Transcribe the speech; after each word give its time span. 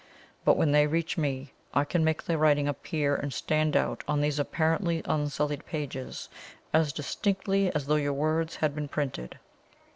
But 0.43 0.57
when 0.57 0.71
they 0.71 0.87
reach 0.87 1.15
me, 1.15 1.53
I 1.75 1.85
can 1.85 2.03
make 2.03 2.23
the 2.23 2.35
writing 2.39 2.67
appear 2.67 3.13
and 3.15 3.31
stand 3.31 3.77
out 3.77 4.03
on 4.07 4.19
these 4.19 4.39
apparently 4.39 5.03
unsullied 5.05 5.63
pages 5.67 6.27
as 6.73 6.91
distinctly 6.91 7.69
as 7.75 7.85
though 7.85 7.97
your 7.97 8.13
words 8.13 8.55
had 8.55 8.73
been 8.73 8.87
printed. 8.87 9.37